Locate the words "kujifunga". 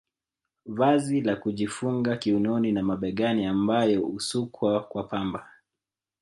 1.35-2.17